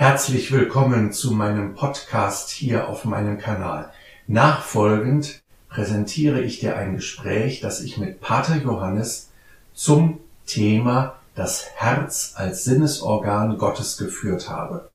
[0.00, 3.92] Herzlich willkommen zu meinem Podcast hier auf meinem Kanal.
[4.28, 9.32] Nachfolgend präsentiere ich dir ein Gespräch, das ich mit Pater Johannes
[9.74, 14.88] zum Thema das Herz als Sinnesorgan Gottes geführt habe.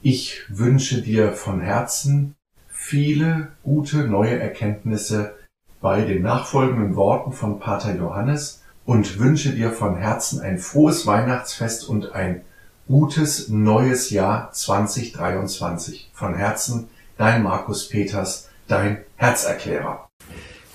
[0.00, 2.36] Ich wünsche dir von Herzen
[2.68, 5.34] viele gute neue Erkenntnisse
[5.80, 11.88] bei den nachfolgenden Worten von Pater Johannes und wünsche dir von Herzen ein frohes Weihnachtsfest
[11.88, 12.44] und ein
[12.92, 16.10] gutes neues Jahr 2023.
[16.12, 20.10] Von Herzen, dein Markus Peters, dein Herzerklärer.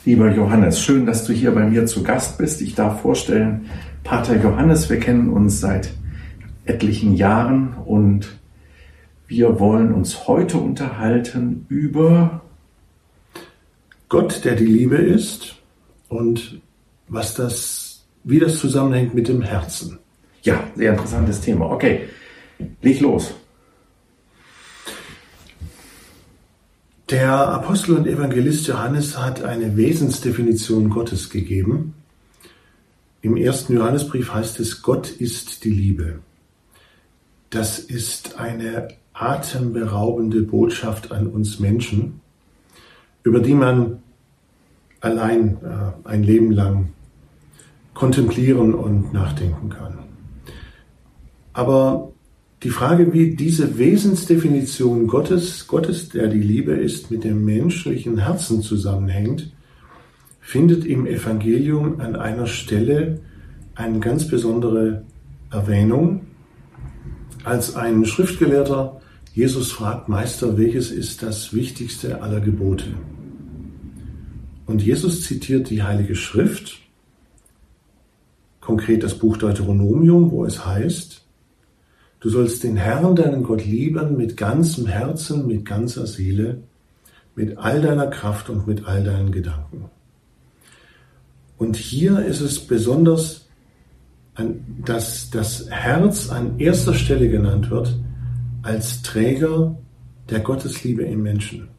[0.03, 2.62] Lieber Johannes, schön, dass du hier bei mir zu Gast bist.
[2.62, 3.70] Ich darf vorstellen,
[4.03, 5.93] Pater Johannes, wir kennen uns seit
[6.66, 8.40] etlichen Jahren und
[9.27, 12.41] wir wollen uns heute unterhalten über
[14.09, 15.57] Gott, der die Liebe ist
[16.09, 16.62] und
[17.09, 19.99] was das, wie das zusammenhängt mit dem Herzen.
[20.47, 21.69] Ja, sehr interessantes Thema.
[21.69, 22.07] Okay,
[22.81, 23.33] leg los.
[27.09, 31.95] Der Apostel und Evangelist Johannes hat eine Wesensdefinition Gottes gegeben.
[33.21, 36.20] Im ersten Johannesbrief heißt es, Gott ist die Liebe.
[37.49, 42.21] Das ist eine atemberaubende Botschaft an uns Menschen,
[43.23, 44.01] über die man
[45.01, 46.93] allein äh, ein Leben lang
[47.93, 50.07] kontemplieren und nachdenken kann.
[51.58, 52.12] Aber
[52.62, 58.62] die Frage, wie diese Wesensdefinition Gottes, Gottes, der die Liebe ist, mit dem menschlichen Herzen
[58.62, 59.52] zusammenhängt,
[60.40, 63.22] findet im Evangelium an einer Stelle
[63.74, 65.03] eine ganz besondere
[65.50, 66.28] Erwähnung,
[67.44, 69.02] als ein Schriftgelehrter
[69.34, 72.85] Jesus fragt, Meister, welches ist das wichtigste aller Gebote?
[74.68, 76.81] Und Jesus zitiert die Heilige Schrift,
[78.62, 81.24] konkret das Buch Deuteronomium, wo es heißt,
[82.19, 86.63] Du sollst den Herrn, deinen Gott lieben mit ganzem Herzen, mit ganzer Seele,
[87.35, 89.85] mit all deiner Kraft und mit all deinen Gedanken.
[91.57, 93.47] Und hier ist es besonders,
[94.85, 97.97] dass das Herz an erster Stelle genannt wird
[98.61, 99.78] als Träger
[100.29, 101.69] der Gottesliebe im Menschen.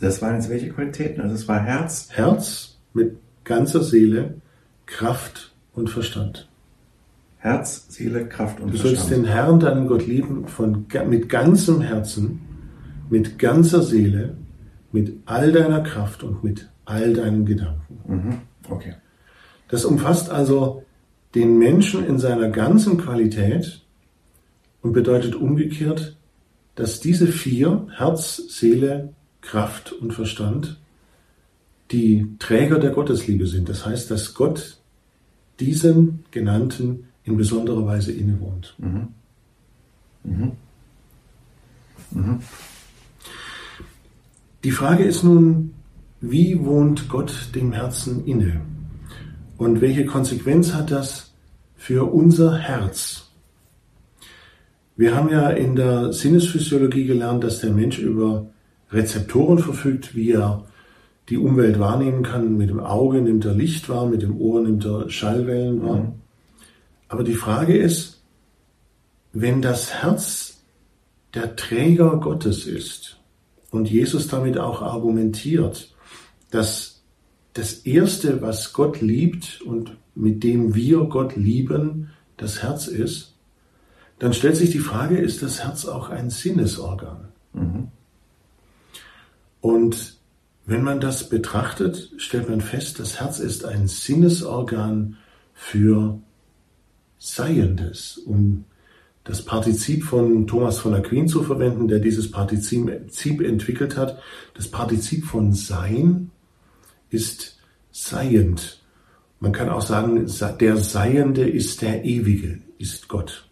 [0.00, 1.20] Das waren jetzt welche Qualitäten?
[1.20, 2.08] Also es war Herz?
[2.10, 4.34] Herz mit ganzer Seele,
[4.86, 6.49] Kraft und Verstand.
[7.40, 8.92] Herz, Seele, Kraft und du Verstand.
[8.92, 12.40] Du sollst den Herrn, deinen Gott lieben, von, mit ganzem Herzen,
[13.08, 14.36] mit ganzer Seele,
[14.92, 17.98] mit all deiner Kraft und mit all deinen Gedanken.
[18.06, 18.38] Mhm.
[18.68, 18.94] Okay.
[19.68, 20.84] Das umfasst also
[21.34, 23.82] den Menschen in seiner ganzen Qualität
[24.82, 26.16] und bedeutet umgekehrt,
[26.74, 30.78] dass diese vier, Herz, Seele, Kraft und Verstand,
[31.90, 33.68] die Träger der Gottesliebe sind.
[33.68, 34.78] Das heißt, dass Gott
[35.58, 38.74] diesen genannten in besonderer Weise innewohnt.
[38.78, 39.08] Mhm.
[40.24, 40.52] Mhm.
[42.12, 42.38] Mhm.
[44.64, 45.72] Die Frage ist nun,
[46.20, 48.60] wie wohnt Gott dem Herzen inne?
[49.56, 51.32] Und welche Konsequenz hat das
[51.76, 53.30] für unser Herz?
[54.96, 58.46] Wir haben ja in der Sinnesphysiologie gelernt, dass der Mensch über
[58.90, 60.64] Rezeptoren verfügt, wie er
[61.30, 62.58] die Umwelt wahrnehmen kann.
[62.58, 65.96] Mit dem Auge nimmt er Licht wahr, mit dem Ohr nimmt er Schallwellen wahr.
[66.00, 66.12] Mhm.
[67.10, 68.22] Aber die Frage ist,
[69.32, 70.62] wenn das Herz
[71.34, 73.18] der Träger Gottes ist
[73.72, 75.92] und Jesus damit auch argumentiert,
[76.52, 77.02] dass
[77.52, 83.34] das Erste, was Gott liebt und mit dem wir Gott lieben, das Herz ist,
[84.20, 87.28] dann stellt sich die Frage, ist das Herz auch ein Sinnesorgan?
[87.54, 87.88] Mhm.
[89.60, 90.16] Und
[90.64, 95.16] wenn man das betrachtet, stellt man fest, das Herz ist ein Sinnesorgan
[95.54, 96.20] für
[97.22, 98.64] Seiendes, um
[99.24, 102.88] das Partizip von Thomas von Aquin zu verwenden, der dieses Partizip
[103.42, 104.18] entwickelt hat.
[104.54, 106.30] Das Partizip von Sein
[107.10, 107.58] ist
[107.92, 108.82] seiend.
[109.38, 110.26] Man kann auch sagen,
[110.58, 113.46] der Seiende ist der Ewige, ist Gott.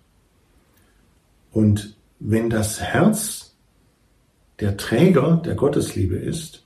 [1.53, 3.55] Und wenn das Herz
[4.61, 6.65] der Träger der Gottesliebe ist,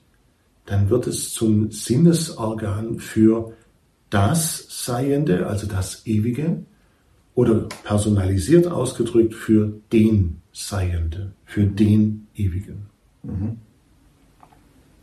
[0.65, 3.51] dann wird es zum Sinnesorgan für
[4.09, 6.63] das Seiende, also das Ewige,
[7.35, 12.85] oder personalisiert ausgedrückt für den Seiende, für den Ewigen.
[13.23, 13.57] Mhm.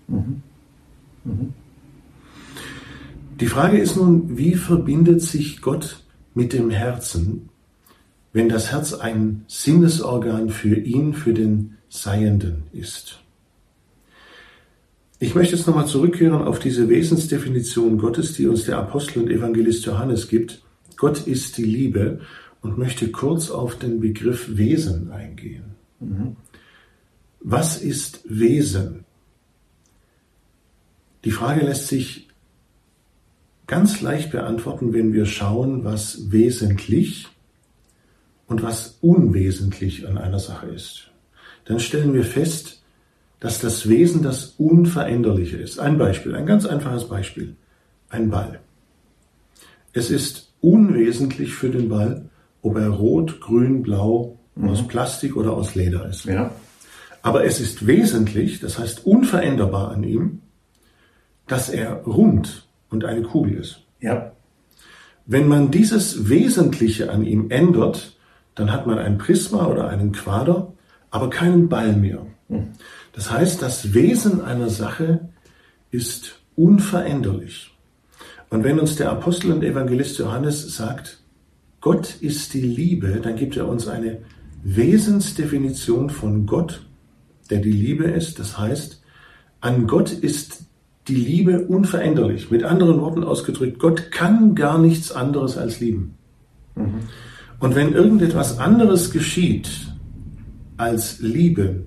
[0.06, 0.42] Mhm.
[1.24, 1.54] Mhm.
[3.40, 6.04] Die Frage ist nun, wie verbindet sich Gott
[6.34, 7.48] mit dem Herzen,
[8.32, 13.18] wenn das Herz ein Sinnesorgan für ihn, für den Seienden ist?
[15.18, 19.84] Ich möchte jetzt nochmal zurückkehren auf diese Wesensdefinition Gottes, die uns der Apostel und Evangelist
[19.84, 20.62] Johannes gibt
[21.00, 22.20] Gott ist die Liebe.
[22.62, 25.76] und möchte kurz auf den Begriff Wesen eingehen.
[25.98, 26.36] Mhm.
[27.40, 29.06] Was ist Wesen?
[31.24, 32.28] Die Frage lässt sich
[33.66, 37.28] ganz leicht beantworten, wenn wir schauen, was wesentlich
[38.46, 41.10] und was unwesentlich an einer Sache ist.
[41.64, 42.82] Dann stellen wir fest,
[43.38, 45.78] dass das Wesen das Unveränderliche ist.
[45.78, 47.56] Ein Beispiel, ein ganz einfaches Beispiel.
[48.10, 48.60] Ein Ball.
[49.94, 52.28] Es ist unwesentlich für den Ball,
[52.62, 54.68] ob er rot, grün, blau, mhm.
[54.68, 56.24] aus Plastik oder aus Leder ist.
[56.24, 56.50] Ja.
[57.22, 60.40] Aber es ist wesentlich, das heißt unveränderbar an ihm,
[61.46, 63.82] dass er rund und eine Kugel ist.
[64.00, 64.32] Ja.
[65.26, 68.16] Wenn man dieses Wesentliche an ihm ändert,
[68.54, 70.72] dann hat man ein Prisma oder einen Quader,
[71.10, 72.26] aber keinen Ball mehr.
[72.48, 72.68] Mhm.
[73.12, 75.28] Das heißt, das Wesen einer Sache
[75.90, 77.76] ist unveränderlich.
[78.50, 81.18] Und wenn uns der Apostel und Evangelist Johannes sagt,
[81.80, 84.18] Gott ist die Liebe, dann gibt er uns eine
[84.64, 86.84] Wesensdefinition von Gott,
[87.48, 88.38] der die Liebe ist.
[88.38, 89.02] Das heißt,
[89.60, 90.64] an Gott ist
[91.08, 92.50] die Liebe unveränderlich.
[92.50, 96.16] Mit anderen Worten ausgedrückt, Gott kann gar nichts anderes als lieben.
[96.74, 97.00] Mhm.
[97.60, 99.70] Und wenn irgendetwas anderes geschieht
[100.76, 101.84] als Liebe,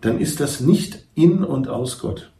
[0.00, 2.33] dann ist das nicht in und aus Gott.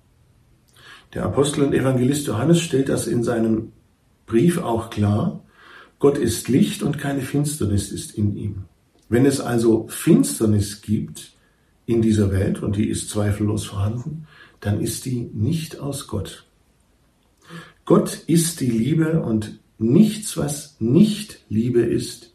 [1.14, 3.72] Der Apostel und Evangelist Johannes stellt das in seinem
[4.26, 5.44] Brief auch klar.
[6.00, 8.64] Gott ist Licht und keine Finsternis ist in ihm.
[9.08, 11.32] Wenn es also Finsternis gibt
[11.86, 14.26] in dieser Welt, und die ist zweifellos vorhanden,
[14.60, 16.46] dann ist die nicht aus Gott.
[17.84, 22.32] Gott ist die Liebe und nichts, was nicht Liebe ist,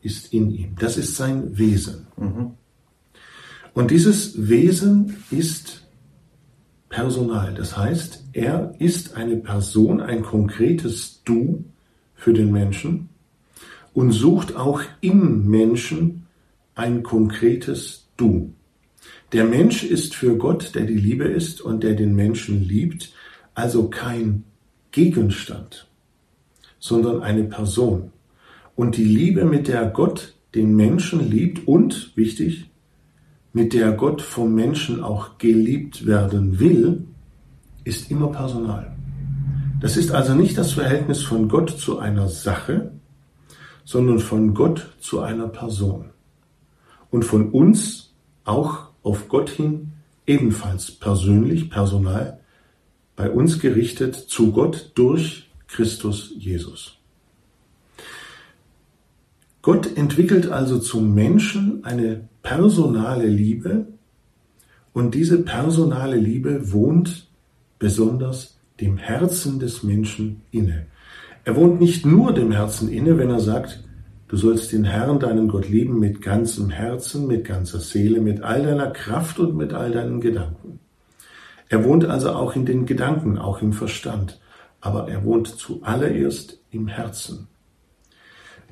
[0.00, 0.76] ist in ihm.
[0.78, 2.06] Das ist sein Wesen.
[2.16, 2.52] Mhm.
[3.74, 5.81] Und dieses Wesen ist
[6.92, 7.54] personal.
[7.54, 11.64] Das heißt, er ist eine Person, ein konkretes Du
[12.14, 13.08] für den Menschen
[13.94, 16.26] und sucht auch im Menschen
[16.74, 18.52] ein konkretes Du.
[19.32, 23.12] Der Mensch ist für Gott, der die Liebe ist und der den Menschen liebt,
[23.54, 24.44] also kein
[24.90, 25.88] Gegenstand,
[26.78, 28.12] sondern eine Person.
[28.76, 32.66] Und die Liebe, mit der Gott den Menschen liebt und, wichtig,
[33.52, 37.06] mit der Gott vom Menschen auch geliebt werden will,
[37.84, 38.96] ist immer Personal.
[39.80, 42.92] Das ist also nicht das Verhältnis von Gott zu einer Sache,
[43.84, 46.10] sondern von Gott zu einer Person.
[47.10, 48.14] Und von uns
[48.44, 49.92] auch auf Gott hin
[50.26, 52.40] ebenfalls persönlich, personal,
[53.16, 57.01] bei uns gerichtet zu Gott durch Christus Jesus.
[59.62, 63.86] Gott entwickelt also zum Menschen eine personale Liebe
[64.92, 67.28] und diese personale Liebe wohnt
[67.78, 70.86] besonders dem Herzen des Menschen inne.
[71.44, 73.84] Er wohnt nicht nur dem Herzen inne, wenn er sagt,
[74.26, 78.64] du sollst den Herrn, deinen Gott lieben mit ganzem Herzen, mit ganzer Seele, mit all
[78.64, 80.80] deiner Kraft und mit all deinen Gedanken.
[81.68, 84.40] Er wohnt also auch in den Gedanken, auch im Verstand,
[84.80, 87.46] aber er wohnt zuallererst im Herzen.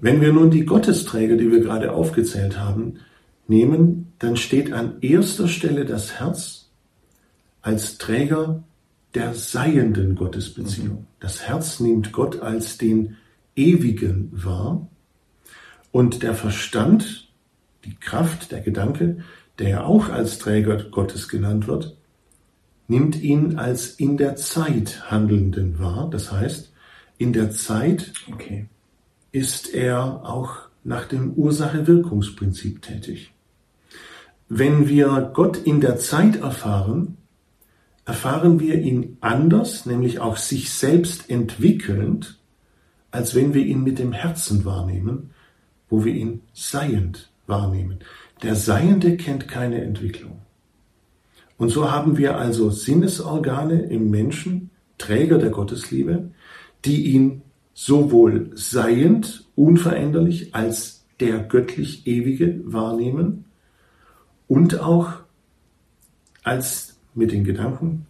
[0.00, 3.00] Wenn wir nun die Gottesträger, die wir gerade aufgezählt haben,
[3.46, 6.70] nehmen, dann steht an erster Stelle das Herz
[7.60, 8.62] als Träger
[9.14, 11.00] der seienden Gottesbeziehung.
[11.00, 11.06] Mhm.
[11.18, 13.16] Das Herz nimmt Gott als den
[13.56, 14.88] Ewigen wahr
[15.90, 17.28] und der Verstand,
[17.84, 19.18] die Kraft, der Gedanke,
[19.58, 21.96] der ja auch als Träger Gottes genannt wird,
[22.88, 26.08] nimmt ihn als in der Zeit Handelnden wahr.
[26.10, 26.72] Das heißt,
[27.18, 28.68] in der Zeit okay
[29.32, 33.32] ist er auch nach dem Ursache-Wirkungsprinzip tätig.
[34.48, 37.16] Wenn wir Gott in der Zeit erfahren,
[38.04, 42.40] erfahren wir ihn anders, nämlich auch sich selbst entwickelnd,
[43.10, 45.30] als wenn wir ihn mit dem Herzen wahrnehmen,
[45.88, 47.98] wo wir ihn seiend wahrnehmen.
[48.42, 50.40] Der Seiende kennt keine Entwicklung.
[51.58, 56.30] Und so haben wir also Sinnesorgane im Menschen, Träger der Gottesliebe,
[56.84, 57.42] die ihn
[57.82, 63.46] sowohl seiend, unveränderlich, als der göttlich Ewige wahrnehmen
[64.48, 65.14] und auch
[66.42, 68.04] als mit den Gedanken,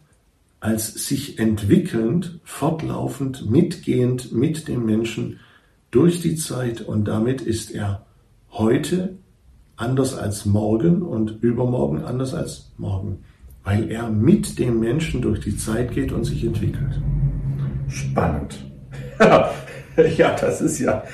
[0.58, 5.38] als sich entwickelnd, fortlaufend, mitgehend mit dem Menschen
[5.92, 8.04] durch die Zeit und damit ist er
[8.50, 9.14] heute
[9.76, 13.20] anders als morgen und übermorgen anders als morgen,
[13.62, 17.00] weil er mit dem Menschen durch die Zeit geht und sich entwickelt.
[17.86, 18.69] Spannend.
[20.16, 21.04] ja, das ist ja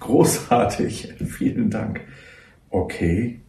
[0.00, 1.14] großartig.
[1.26, 2.00] Vielen Dank.
[2.70, 3.40] Okay.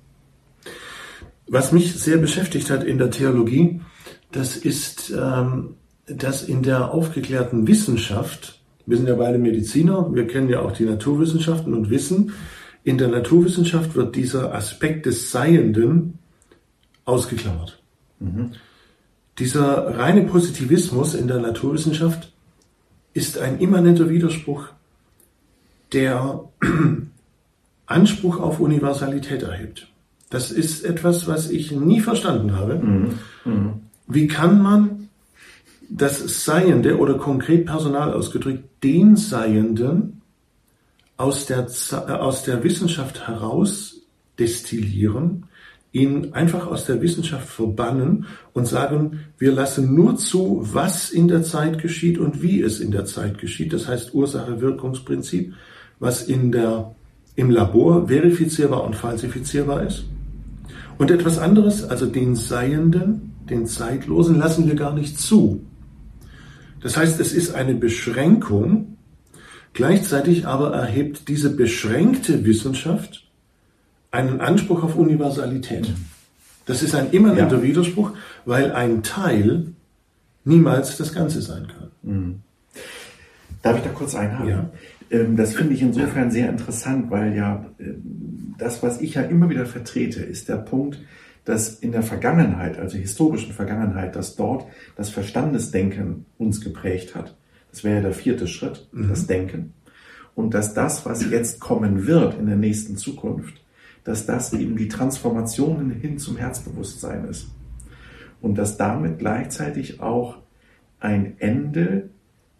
[1.47, 3.81] Was mich sehr beschäftigt hat in der Theologie,
[4.31, 10.49] das ist, ähm, dass in der aufgeklärten Wissenschaft, wir sind ja beide Mediziner, wir kennen
[10.49, 12.33] ja auch die Naturwissenschaften und wissen,
[12.85, 16.19] In der Naturwissenschaft wird dieser Aspekt des Seienden
[17.05, 17.81] ausgeklammert.
[18.19, 18.51] Mhm.
[19.39, 22.32] Dieser reine Positivismus in der Naturwissenschaft
[23.13, 24.67] ist ein immanenter Widerspruch,
[25.91, 26.43] der
[27.85, 29.87] Anspruch auf Universalität erhebt.
[30.29, 32.75] Das ist etwas, was ich nie verstanden habe.
[32.75, 33.19] Mhm.
[33.45, 33.73] Mhm.
[34.07, 35.09] Wie kann man
[35.89, 40.21] das Seiende oder konkret personal ausgedrückt den Seienden
[41.17, 41.67] aus der,
[42.19, 44.01] aus der Wissenschaft heraus
[44.39, 45.45] destillieren,
[45.93, 51.43] ihn einfach aus der Wissenschaft verbannen und sagen, wir lassen nur zu, was in der
[51.43, 53.71] Zeit geschieht und wie es in der Zeit geschieht.
[53.71, 55.53] Das heißt Ursache-Wirkungsprinzip,
[55.99, 56.95] was in der,
[57.35, 60.05] im Labor verifizierbar und falsifizierbar ist.
[60.97, 65.63] Und etwas anderes, also den Seienden, den Zeitlosen, lassen wir gar nicht zu.
[66.81, 68.97] Das heißt, es ist eine Beschränkung,
[69.73, 73.22] gleichzeitig aber erhebt diese beschränkte Wissenschaft
[74.13, 75.91] einen Anspruch auf Universalität.
[76.65, 77.63] Das ist ein immanenter ja.
[77.63, 78.11] Widerspruch,
[78.45, 79.73] weil ein Teil
[80.45, 81.91] niemals das Ganze sein kann.
[82.03, 82.41] Mhm.
[83.63, 84.47] Darf ich da kurz einhaken?
[84.47, 84.69] Ja.
[85.09, 89.49] Ähm, das finde ich insofern sehr interessant, weil ja ähm, das, was ich ja immer
[89.49, 90.99] wieder vertrete, ist der Punkt,
[91.43, 94.65] dass in der Vergangenheit, also historischen Vergangenheit, dass dort
[94.95, 97.35] das Verstandesdenken uns geprägt hat.
[97.71, 99.09] Das wäre ja der vierte Schritt, mhm.
[99.09, 99.73] das Denken.
[100.35, 103.62] Und dass das, was jetzt kommen wird in der nächsten Zukunft,
[104.03, 107.47] dass das eben die Transformation hin zum Herzbewusstsein ist.
[108.41, 110.39] Und dass damit gleichzeitig auch
[110.99, 112.09] ein Ende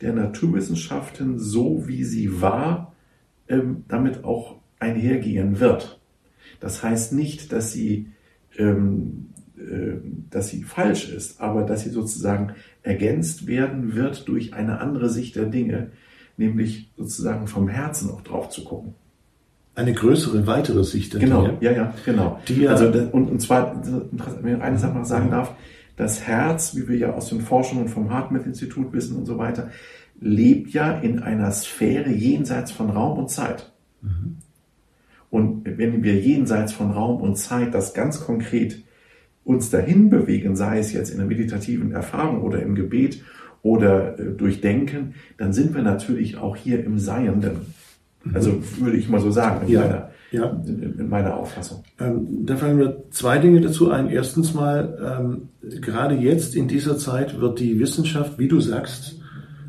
[0.02, 2.94] der Naturwissenschaften, so wie sie war,
[3.48, 6.00] ähm, damit auch einhergehen wird.
[6.60, 8.12] Das heißt nicht, dass sie,
[8.58, 9.96] ähm, äh,
[10.30, 15.36] dass sie falsch ist, aber dass sie sozusagen ergänzt werden wird durch eine andere Sicht
[15.36, 15.92] der Dinge,
[16.38, 18.96] nämlich sozusagen vom Herzen auch drauf zu gucken
[19.75, 22.39] eine größere, weitere Sicht Genau, ja, ja, genau.
[22.48, 23.82] Die also, und, und zwar,
[24.42, 25.56] wenn ich eine Sache noch sagen darf,
[25.96, 29.70] das Herz, wie wir ja aus den Forschungen vom Hartmut-Institut wissen und so weiter,
[30.20, 33.72] lebt ja in einer Sphäre jenseits von Raum und Zeit.
[34.01, 34.38] Mhm.
[35.30, 38.84] Und wenn wir jenseits von Raum und Zeit das ganz konkret
[39.44, 43.24] uns dahin bewegen, sei es jetzt in der meditativen Erfahrung oder im Gebet
[43.62, 47.74] oder äh, durch Denken, dann sind wir natürlich auch hier im Seienden.
[48.34, 50.50] Also würde ich mal so sagen, in, ja, meiner, ja.
[50.65, 51.84] in meiner Auffassung.
[52.00, 54.10] Ähm, da fallen mir zwei Dinge dazu ein.
[54.10, 55.50] Erstens mal, ähm,
[55.82, 59.20] gerade jetzt in dieser Zeit wird die Wissenschaft, wie du sagst,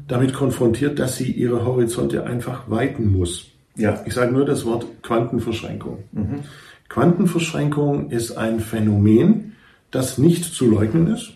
[0.06, 3.46] damit konfrontiert, dass sie ihre Horizonte einfach weiten muss.
[3.76, 4.00] Ja.
[4.06, 6.04] Ich sage nur das Wort Quantenverschränkung.
[6.12, 6.40] Mhm.
[6.88, 9.52] Quantenverschränkung ist ein Phänomen,
[9.90, 11.32] das nicht zu leugnen ist.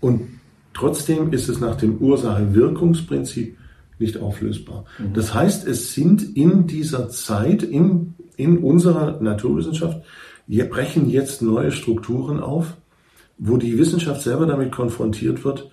[0.00, 0.22] Und
[0.72, 3.57] trotzdem ist es nach dem Ursache-Wirkungsprinzip
[4.00, 4.84] nicht auflösbar.
[4.98, 5.14] Mhm.
[5.14, 10.02] Das heißt, es sind in dieser Zeit, in, in unserer Naturwissenschaft,
[10.46, 12.76] wir brechen jetzt neue Strukturen auf,
[13.38, 15.70] wo die Wissenschaft selber damit konfrontiert wird,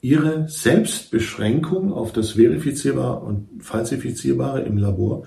[0.00, 5.24] ihre Selbstbeschränkung auf das Verifizierbare und Falsifizierbare im Labor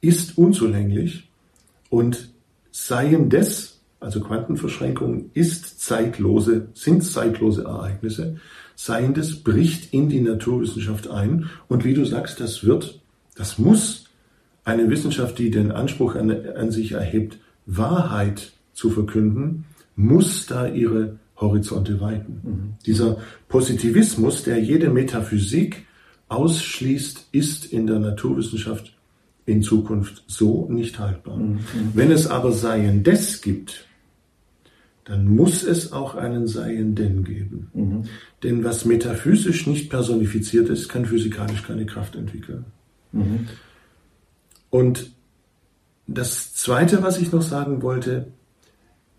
[0.00, 1.30] ist unzulänglich
[1.88, 2.30] und
[2.70, 8.36] seien des, also Quantenverschränkungen, ist zeitlose, sind zeitlose Ereignisse,
[8.76, 11.48] Seiendes bricht in die Naturwissenschaft ein.
[11.66, 13.00] Und wie du sagst, das wird,
[13.34, 14.04] das muss
[14.64, 19.64] eine Wissenschaft, die den Anspruch an, an sich erhebt, Wahrheit zu verkünden,
[19.96, 22.40] muss da ihre Horizonte weiten.
[22.42, 22.74] Mhm.
[22.84, 25.86] Dieser Positivismus, der jede Metaphysik
[26.28, 28.95] ausschließt, ist in der Naturwissenschaft
[29.46, 31.38] in Zukunft so nicht haltbar.
[31.38, 31.60] Mhm.
[31.94, 33.86] Wenn es aber Seiendes gibt,
[35.04, 37.70] dann muss es auch einen Seienden geben.
[37.72, 38.02] Mhm.
[38.42, 42.64] Denn was metaphysisch nicht personifiziert ist, kann physikalisch keine Kraft entwickeln.
[43.12, 43.46] Mhm.
[44.68, 45.12] Und
[46.08, 48.32] das Zweite, was ich noch sagen wollte,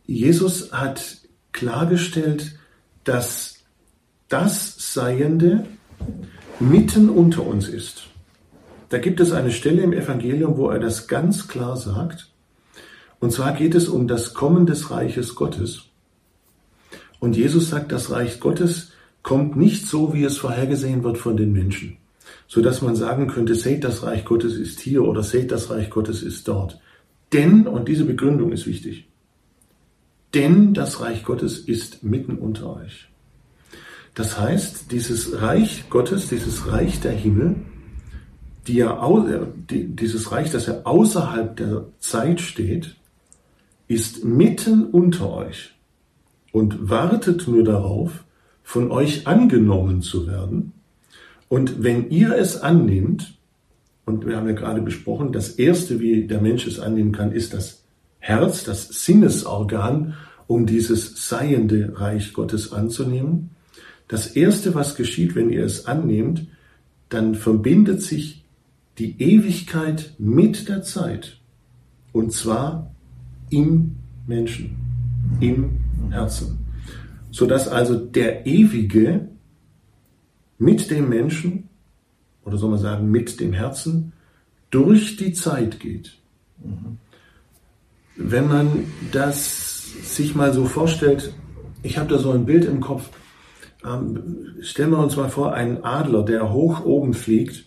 [0.05, 1.19] Jesus hat
[1.53, 2.59] klargestellt,
[3.05, 3.59] dass
[4.27, 5.65] das Seiende
[6.59, 8.07] mitten unter uns ist.
[8.89, 12.29] Da gibt es eine Stelle im Evangelium, wo er das ganz klar sagt.
[13.19, 15.83] Und zwar geht es um das Kommen des Reiches Gottes.
[17.19, 18.91] Und Jesus sagt, das Reich Gottes
[19.23, 21.97] kommt nicht so, wie es vorhergesehen wird von den Menschen,
[22.47, 25.89] so dass man sagen könnte, seht, das Reich Gottes ist hier oder seht, das Reich
[25.89, 26.79] Gottes ist dort.
[27.33, 29.07] Denn, und diese Begründung ist wichtig,
[30.33, 33.09] denn das Reich Gottes ist mitten unter euch.
[34.13, 37.55] Das heißt, dieses Reich Gottes, dieses Reich der Himmel,
[38.67, 38.99] die ja,
[39.69, 42.95] dieses Reich, das ja außerhalb der Zeit steht,
[43.87, 45.73] ist mitten unter euch
[46.51, 48.23] und wartet nur darauf,
[48.63, 50.73] von euch angenommen zu werden.
[51.47, 53.33] Und wenn ihr es annimmt,
[54.07, 57.53] Und wir haben ja gerade besprochen, das erste, wie der Mensch es annehmen kann, ist
[57.53, 57.83] das
[58.19, 60.13] Herz, das Sinnesorgan,
[60.47, 63.49] um dieses seiende Reich Gottes anzunehmen.
[64.07, 66.47] Das erste, was geschieht, wenn ihr es annehmt,
[67.09, 68.45] dann verbindet sich
[68.97, 71.39] die Ewigkeit mit der Zeit.
[72.13, 72.91] Und zwar
[73.49, 74.75] im Menschen,
[75.39, 76.59] im Herzen.
[77.31, 79.27] Sodass also der Ewige
[80.57, 81.69] mit dem Menschen,
[82.43, 84.13] oder soll man sagen mit dem Herzen,
[84.69, 86.17] durch die Zeit geht.
[88.15, 91.33] Wenn man das sich mal so vorstellt,
[91.83, 93.09] ich habe da so ein Bild im Kopf,
[93.85, 97.65] ähm, stellen wir uns mal vor, einen Adler, der hoch oben fliegt.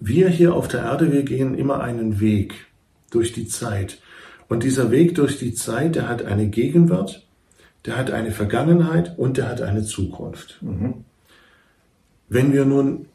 [0.00, 2.66] Wir hier auf der Erde, wir gehen immer einen Weg
[3.10, 4.00] durch die Zeit.
[4.48, 7.26] Und dieser Weg durch die Zeit, der hat eine Gegenwart,
[7.86, 10.58] der hat eine Vergangenheit und der hat eine Zukunft.
[10.62, 11.04] Mhm.
[12.28, 13.06] Wenn wir nun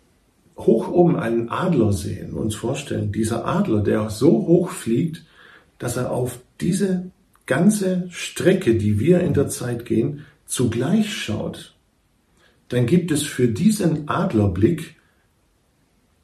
[0.57, 5.25] hoch oben einen Adler sehen, uns vorstellen, dieser Adler, der so hoch fliegt,
[5.77, 7.11] dass er auf diese
[7.45, 11.75] ganze Strecke, die wir in der Zeit gehen, zugleich schaut,
[12.67, 14.95] dann gibt es für diesen Adlerblick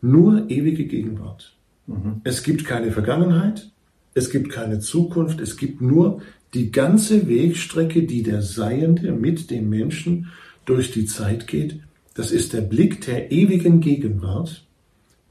[0.06, 1.56] nur ewige Gegenwart.
[1.88, 2.22] Mhm.
[2.24, 3.72] Es gibt keine Vergangenheit,
[4.14, 6.22] es gibt keine Zukunft, es gibt nur
[6.54, 10.32] die ganze Wegstrecke, die der Seiende mit dem Menschen
[10.66, 11.82] durch die Zeit geht.
[12.14, 14.66] Das ist der Blick der ewigen Gegenwart,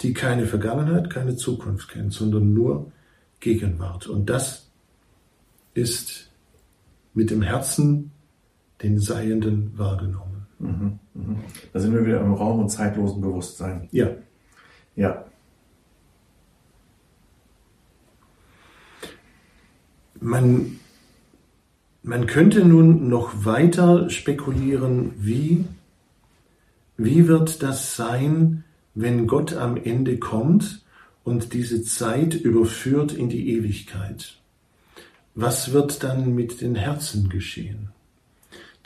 [0.03, 2.93] die keine Vergangenheit, keine Zukunft kennt, sondern nur
[3.41, 4.07] Gegenwart.
[4.07, 4.71] Und das
[5.73, 6.31] ist
[7.15, 8.11] mit dem Herzen
[8.83, 10.47] den Seienden wahrgenommen.
[10.59, 11.37] Mhm, mhm.
[11.73, 13.89] Da sind wir wieder im Raum und zeitlosen Bewusstsein.
[13.93, 14.09] Ja.
[14.97, 15.25] Ja.
[20.21, 20.79] Man,
[22.03, 25.65] man könnte nun noch weiter spekulieren, wie,
[26.97, 30.83] wie wird das sein, wenn Gott am Ende kommt
[31.25, 34.39] und diese Zeit überführt in die Ewigkeit.
[35.35, 37.89] Was wird dann mit den Herzen geschehen?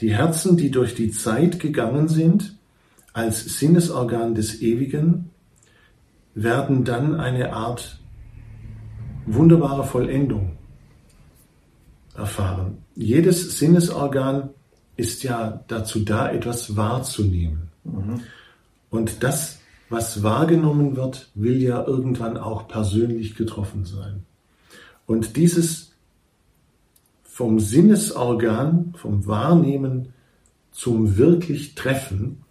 [0.00, 2.56] Die Herzen, die durch die Zeit gegangen sind,
[3.12, 5.30] als Sinnesorgan des Ewigen,
[6.42, 7.98] werden dann eine Art
[9.26, 10.56] wunderbare Vollendung
[12.14, 12.78] erfahren.
[12.94, 14.50] Jedes Sinnesorgan
[14.96, 17.70] ist ja dazu da, etwas wahrzunehmen.
[17.84, 18.20] Mhm.
[18.90, 24.24] Und das, was wahrgenommen wird, will ja irgendwann auch persönlich getroffen sein.
[25.06, 25.92] Und dieses
[27.24, 30.12] vom Sinnesorgan, vom Wahrnehmen
[30.72, 32.44] zum wirklich Treffen,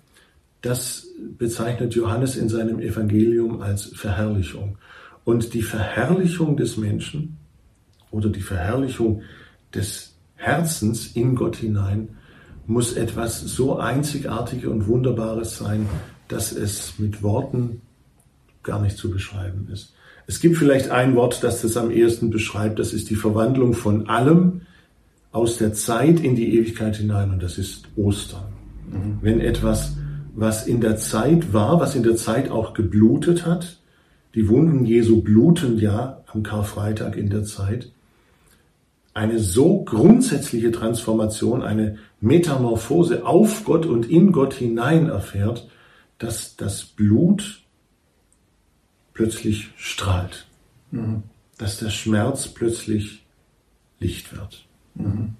[0.68, 4.78] das bezeichnet Johannes in seinem Evangelium als Verherrlichung.
[5.24, 7.38] Und die Verherrlichung des Menschen
[8.12, 9.22] oder die Verherrlichung
[9.74, 12.10] des Herzens in Gott hinein
[12.66, 15.88] muss etwas so Einzigartiges und Wunderbares sein,
[16.28, 17.82] dass es mit Worten
[18.64, 19.94] gar nicht zu beschreiben ist.
[20.28, 24.10] Es gibt vielleicht ein Wort, das das am ehesten beschreibt, das ist die Verwandlung von
[24.10, 24.62] allem
[25.32, 28.46] aus der Zeit in die Ewigkeit hinein und das ist Ostern.
[28.92, 29.20] Mhm.
[29.22, 29.96] Wenn etwas,
[30.38, 33.80] was in der Zeit war, was in der Zeit auch geblutet hat,
[34.36, 37.91] die Wunden Jesu bluten ja am Karfreitag in der Zeit,
[39.15, 45.67] eine so grundsätzliche Transformation, eine Metamorphose auf Gott und in Gott hinein erfährt,
[46.19, 47.63] dass das Blut
[49.15, 50.45] plötzlich strahlt,
[50.91, 51.23] mhm.
[51.58, 53.26] dass der Schmerz plötzlich
[54.00, 54.67] Licht wird.
[54.93, 55.34] Mhm.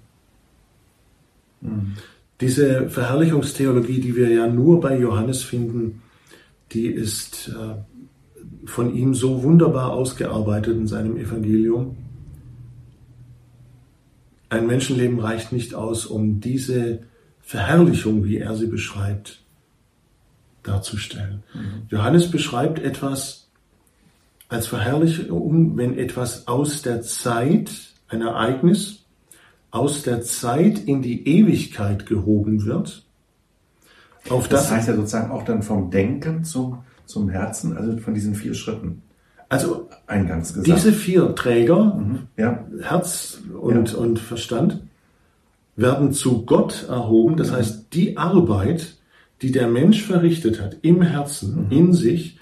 [1.60, 1.96] Mhm.
[2.40, 6.02] Diese Verherrlichungstheologie, die wir ja nur bei Johannes finden,
[6.72, 11.96] die ist äh, von ihm so wunderbar ausgearbeitet in seinem Evangelium
[14.50, 17.00] ein Menschenleben reicht nicht aus, um diese
[17.42, 19.40] Verherrlichung, wie er sie beschreibt,
[20.62, 21.42] darzustellen.
[21.54, 21.82] Mhm.
[21.88, 23.48] Johannes beschreibt etwas
[24.48, 27.70] als Verherrlichung, wenn etwas aus der Zeit,
[28.08, 29.04] ein Ereignis,
[29.70, 33.04] aus der Zeit in die Ewigkeit gehoben wird.
[34.30, 38.14] Auf das, das heißt ja sozusagen auch dann vom Denken zum, zum Herzen, also von
[38.14, 39.02] diesen vier Schritten.
[39.48, 40.66] Also eingangs gesagt.
[40.66, 42.18] Diese vier Träger, mhm.
[42.36, 42.66] ja.
[42.82, 43.98] Herz und, ja.
[43.98, 44.82] und Verstand,
[45.76, 47.36] werden zu Gott erhoben.
[47.36, 47.56] Das mhm.
[47.56, 48.96] heißt, die Arbeit,
[49.40, 51.70] die der Mensch verrichtet hat im Herzen, mhm.
[51.70, 52.38] in sich,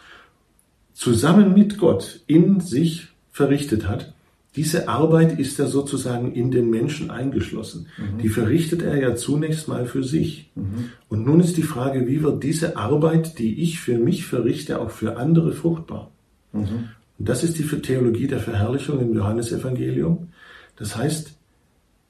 [0.94, 4.14] zusammen mit Gott in sich verrichtet hat,
[4.56, 7.88] diese Arbeit ist ja sozusagen in den Menschen eingeschlossen.
[7.98, 8.18] Mhm.
[8.22, 10.50] Die verrichtet er ja zunächst mal für sich.
[10.54, 10.90] Mhm.
[11.08, 14.90] Und nun ist die Frage, wie wird diese Arbeit, die ich für mich verrichte, auch
[14.90, 16.10] für andere fruchtbar?
[16.52, 16.88] Mhm.
[17.18, 20.28] Und das ist die Theologie der Verherrlichung im Johannesevangelium.
[20.76, 21.34] Das heißt,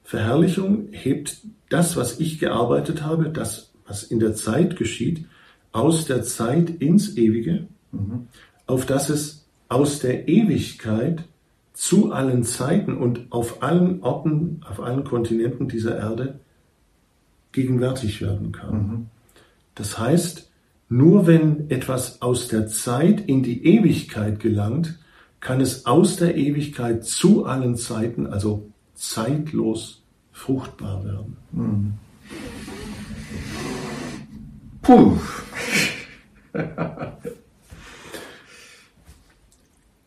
[0.03, 5.25] Verherrlichung hebt das, was ich gearbeitet habe, das, was in der Zeit geschieht,
[5.73, 7.67] aus der Zeit ins Ewige.
[7.91, 8.27] Mhm.
[8.65, 11.23] auf dass es aus der Ewigkeit
[11.77, 16.39] zu allen Zeiten und auf allen Orten, auf allen Kontinenten dieser Erde
[17.51, 18.73] gegenwärtig werden kann.
[18.73, 19.05] Mhm.
[19.75, 20.49] Das heißt,
[20.89, 24.97] nur wenn etwas aus der Zeit in die Ewigkeit gelangt,
[25.39, 31.37] kann es aus der Ewigkeit zu allen Zeiten, also zeitlos, fruchtbar werden.
[31.51, 31.93] Mhm.
[34.81, 35.15] Puh.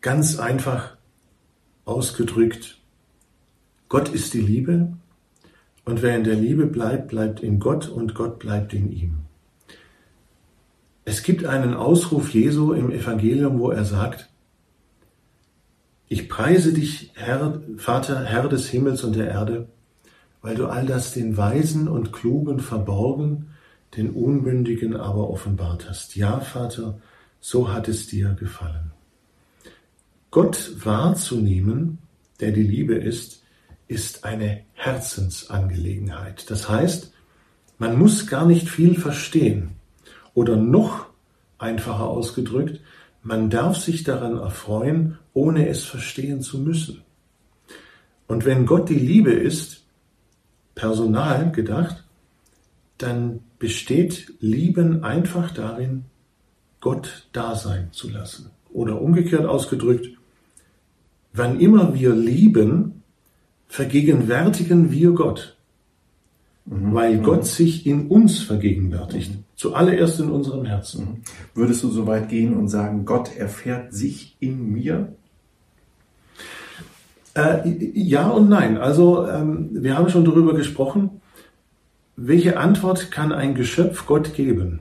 [0.01, 0.97] Ganz einfach
[1.90, 2.79] ausgedrückt,
[3.88, 4.92] Gott ist die Liebe
[5.85, 9.18] und wer in der Liebe bleibt, bleibt in Gott und Gott bleibt in ihm.
[11.05, 14.31] Es gibt einen Ausruf Jesu im Evangelium, wo er sagt,
[16.07, 19.68] ich preise dich, Herr, Vater, Herr des Himmels und der Erde,
[20.42, 23.50] weil du all das den Weisen und Klugen verborgen,
[23.96, 26.14] den Unbündigen aber offenbart hast.
[26.14, 27.00] Ja, Vater,
[27.40, 28.92] so hat es dir gefallen.
[30.31, 31.99] Gott wahrzunehmen,
[32.38, 33.43] der die Liebe ist,
[33.88, 36.51] ist eine Herzensangelegenheit.
[36.51, 37.12] Das heißt,
[37.79, 39.71] man muss gar nicht viel verstehen.
[40.35, 41.07] Oder noch
[41.59, 42.81] einfacher ausgedrückt,
[43.23, 47.03] man darf sich daran erfreuen, ohne es verstehen zu müssen.
[48.29, 49.85] Und wenn Gott die Liebe ist,
[50.75, 52.05] personal gedacht,
[52.97, 56.05] dann besteht Lieben einfach darin,
[56.81, 58.51] Gott da sein zu lassen.
[58.73, 60.09] Oder umgekehrt ausgedrückt,
[61.33, 63.03] wann immer wir lieben,
[63.69, 65.57] vergegenwärtigen wir Gott,
[66.66, 66.95] mhm.
[66.95, 67.23] weil mhm.
[67.23, 69.45] Gott sich in uns vergegenwärtigt, mhm.
[69.55, 71.05] zuallererst in unserem Herzen.
[71.05, 71.23] Mhm.
[71.55, 75.14] Würdest du so weit gehen und sagen, Gott erfährt sich in mir?
[77.35, 78.77] Äh, ja und nein.
[78.77, 81.21] Also ähm, wir haben schon darüber gesprochen,
[82.16, 84.81] welche Antwort kann ein Geschöpf Gott geben?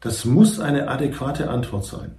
[0.00, 2.16] Das muss eine adäquate Antwort sein.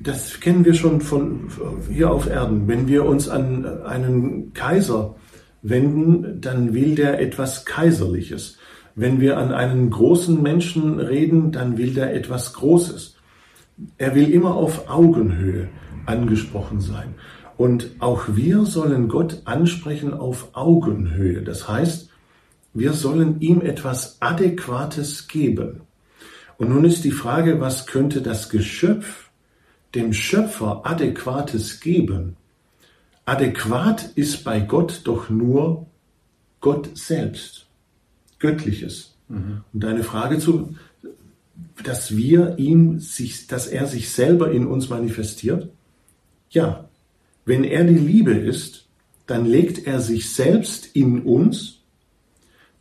[0.00, 1.48] Das kennen wir schon von
[1.90, 2.68] hier auf Erden.
[2.68, 5.16] Wenn wir uns an einen Kaiser
[5.62, 8.58] wenden, dann will der etwas Kaiserliches.
[8.94, 13.16] Wenn wir an einen großen Menschen reden, dann will der etwas Großes.
[13.96, 15.68] Er will immer auf Augenhöhe
[16.06, 17.14] angesprochen sein.
[17.56, 21.42] Und auch wir sollen Gott ansprechen auf Augenhöhe.
[21.42, 22.10] Das heißt,
[22.72, 25.80] wir sollen ihm etwas Adäquates geben.
[26.56, 29.27] Und nun ist die Frage, was könnte das Geschöpf
[29.94, 32.36] dem Schöpfer Adäquates geben?
[33.24, 35.86] Adäquat ist bei Gott doch nur
[36.60, 37.66] Gott selbst,
[38.38, 39.14] Göttliches.
[39.28, 39.62] Mhm.
[39.72, 40.74] Und deine Frage zu,
[41.84, 45.68] dass wir ihm sich, dass er sich selber in uns manifestiert?
[46.50, 46.88] Ja.
[47.44, 48.86] Wenn er die Liebe ist,
[49.26, 51.80] dann legt er sich selbst in uns,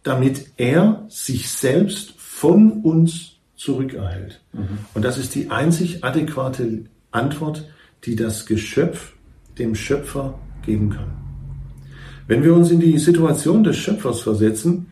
[0.04, 4.42] damit er sich selbst von uns zurückerhält.
[4.54, 4.80] Mhm.
[4.94, 6.86] Und das ist die einzig adäquate
[7.18, 7.68] Antwort,
[8.06, 9.14] die das Geschöpf
[9.58, 11.12] dem Schöpfer geben kann.
[12.28, 14.88] Wenn wir uns in die Situation des Schöpfers versetzen,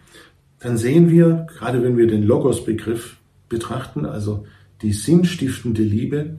[0.60, 3.18] dann sehen wir, gerade wenn wir den Logos-Begriff
[3.50, 4.46] betrachten, also
[4.82, 6.38] die sinnstiftende Liebe,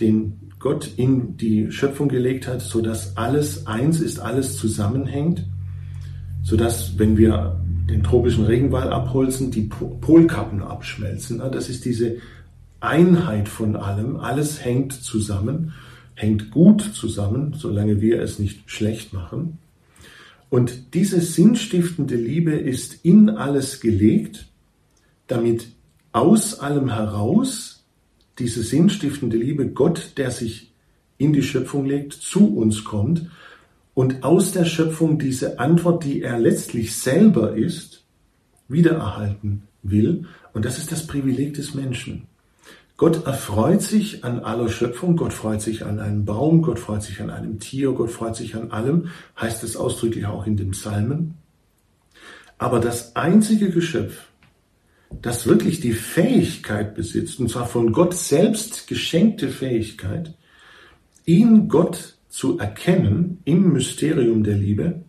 [0.00, 5.44] den Gott in die Schöpfung gelegt hat, so dass alles eins ist, alles zusammenhängt,
[6.42, 9.62] so dass wenn wir den tropischen Regenwald abholzen, die
[10.00, 11.38] Polkappen abschmelzen.
[11.38, 12.16] Das ist diese
[12.80, 14.16] Einheit von allem.
[14.16, 15.72] Alles hängt zusammen,
[16.14, 19.58] hängt gut zusammen, solange wir es nicht schlecht machen.
[20.48, 24.46] Und diese sinnstiftende Liebe ist in alles gelegt,
[25.26, 25.68] damit
[26.12, 27.84] aus allem heraus
[28.38, 30.72] diese sinnstiftende Liebe, Gott, der sich
[31.18, 33.30] in die Schöpfung legt, zu uns kommt
[33.94, 38.04] und aus der Schöpfung diese Antwort, die er letztlich selber ist,
[38.68, 40.26] wiedererhalten will.
[40.52, 42.26] Und das ist das Privileg des Menschen.
[42.96, 47.20] Gott erfreut sich an aller Schöpfung, Gott freut sich an einem Baum, Gott freut sich
[47.20, 51.34] an einem Tier, Gott freut sich an allem, heißt es ausdrücklich auch in dem Psalmen.
[52.56, 54.28] Aber das einzige Geschöpf,
[55.20, 60.34] das wirklich die Fähigkeit besitzt, und zwar von Gott selbst geschenkte Fähigkeit,
[61.26, 65.02] ihn Gott zu erkennen im Mysterium der Liebe,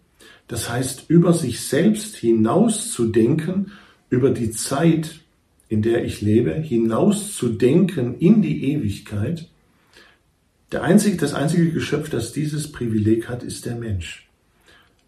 [0.49, 3.71] das heißt über sich selbst hinaus zu denken,
[4.09, 5.21] über die Zeit,
[5.69, 9.49] in der ich lebe, hinaus zu denken in die Ewigkeit.
[10.71, 14.27] Der einzige, das einzige Geschöpf, das dieses Privileg hat, ist der Mensch.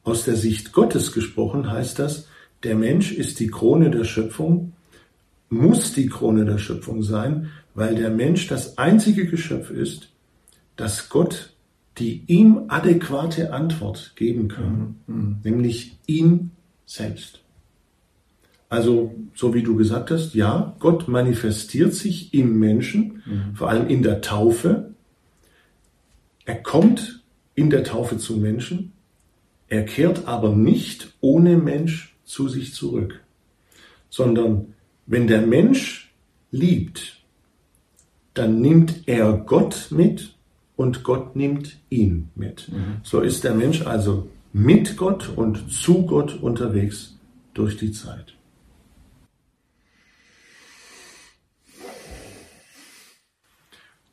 [0.04, 2.28] Aus der Sicht Gottes gesprochen heißt das,
[2.63, 4.74] der Mensch ist die Krone der Schöpfung,
[5.50, 10.10] muss die Krone der Schöpfung sein, weil der Mensch das einzige Geschöpf ist,
[10.76, 11.54] das Gott
[12.00, 15.15] die ihm adäquate Antwort geben kann, mhm.
[15.15, 15.38] mhm.
[15.43, 16.52] nämlich ihn
[16.86, 17.41] selbst.
[18.69, 23.55] Also, so wie du gesagt hast, ja, Gott manifestiert sich im Menschen, mhm.
[23.55, 24.93] vor allem in der Taufe.
[26.45, 27.23] Er kommt
[27.55, 28.93] in der Taufe zum Menschen,
[29.67, 33.21] er kehrt aber nicht ohne Mensch zu sich zurück,
[34.10, 34.73] sondern
[35.08, 36.13] wenn der Mensch
[36.51, 37.19] liebt,
[38.36, 40.36] dann nimmt er Gott mit
[40.75, 42.69] und Gott nimmt ihn mit.
[42.71, 42.97] Mhm.
[43.03, 47.17] So ist der Mensch also mit Gott und zu Gott unterwegs
[47.53, 48.36] durch die Zeit.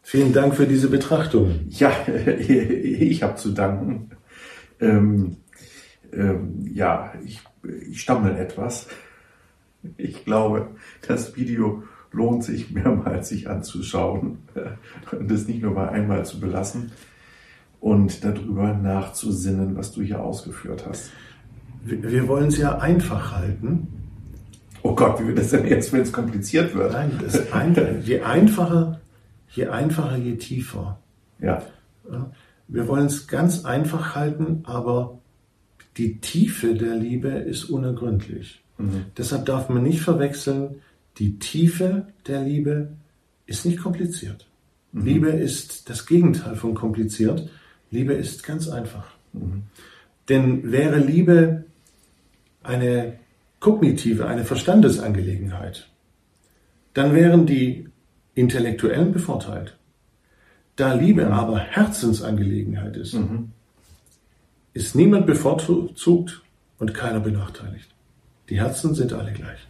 [0.08, 1.66] Vielen Dank für diese Betrachtung.
[1.68, 1.90] Ja,
[2.38, 4.10] ich habe zu danken.
[4.80, 5.38] Ähm,
[6.12, 7.40] ähm, ja, ich,
[7.90, 8.86] ich stammel etwas.
[9.96, 10.68] Ich glaube,
[11.08, 14.38] das Video lohnt sich mehrmals sich anzuschauen
[15.10, 16.92] und es nicht nur mal einmal zu belassen
[17.80, 21.10] und darüber nachzusinnen, was du hier ausgeführt hast.
[21.82, 23.88] Wir wollen es ja einfach halten.
[24.84, 26.92] Oh Gott, wie wird das denn jetzt, wenn es kompliziert wird?
[26.92, 29.00] Nein, das ein, je einfacher,
[29.50, 30.98] je einfacher, je tiefer.
[31.40, 31.62] Ja.
[32.68, 35.18] Wir wollen es ganz einfach halten, aber
[35.96, 38.62] die Tiefe der Liebe ist unergründlich.
[38.78, 39.06] Mhm.
[39.16, 40.82] Deshalb darf man nicht verwechseln,
[41.18, 42.88] die Tiefe der Liebe
[43.46, 44.46] ist nicht kompliziert.
[44.92, 45.04] Mhm.
[45.04, 47.48] Liebe ist das Gegenteil von kompliziert.
[47.90, 49.06] Liebe ist ganz einfach.
[49.32, 49.62] Mhm.
[50.28, 51.64] Denn wäre Liebe
[52.62, 53.18] eine
[53.60, 55.88] kognitive, eine Verstandesangelegenheit,
[56.94, 57.88] dann wären die
[58.36, 59.76] Intellektuellen bevorteilt.
[60.76, 61.32] Da Liebe mhm.
[61.32, 63.50] aber Herzensangelegenheit ist, mhm.
[64.74, 66.42] ist niemand bevorzugt
[66.78, 67.88] und keiner benachteiligt.
[68.48, 69.66] Die Herzen sind alle gleich.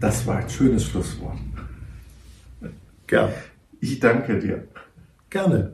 [0.00, 1.38] Das war ein schönes Schlusswort.
[3.06, 3.34] Gerne.
[3.80, 4.68] Ich danke dir.
[5.30, 5.72] Gerne.